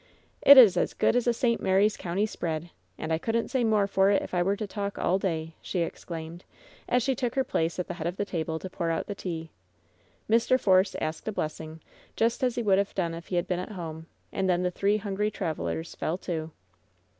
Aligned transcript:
"It 0.41 0.57
is 0.57 0.77
as 0.77 0.95
good 0.95 1.15
as 1.15 1.27
a 1.27 1.31
St. 1.31 1.61
Mary's 1.61 1.95
county 1.95 2.25
spread! 2.25 2.71
And 2.97 3.13
I 3.13 3.19
couldn't 3.19 3.49
say 3.49 3.63
more 3.63 3.85
for 3.85 4.09
it 4.09 4.23
if 4.23 4.33
I 4.33 4.41
were 4.41 4.55
to 4.55 4.65
talk 4.65 4.97
all 4.97 5.19
day!" 5.19 5.53
she 5.61 5.81
exclaimed, 5.81 6.43
as 6.89 7.03
she 7.03 7.13
took 7.13 7.35
her 7.35 7.43
place 7.43 7.77
at 7.77 7.87
the 7.87 7.93
head 7.93 8.07
of 8.07 8.15
the 8.17 8.25
table 8.25 8.57
to 8.57 8.67
pour 8.67 8.89
out 8.89 9.05
the 9.05 9.13
tea. 9.13 9.51
Mr. 10.27 10.59
Force 10.59 10.95
asked 10.99 11.27
a 11.27 11.31
blessing, 11.31 11.81
just 12.15 12.43
as 12.43 12.55
he 12.55 12.63
would 12.63 12.79
have 12.79 12.95
done 12.95 13.13
if 13.13 13.27
he 13.27 13.35
had 13.35 13.47
been 13.47 13.59
at 13.59 13.73
home, 13.73 14.07
and 14.31 14.49
then 14.49 14.63
the 14.63 14.71
three 14.71 14.97
hungry 14.97 15.29
travelers 15.29 15.93
"fell 15.93 16.17
to." 16.17 16.49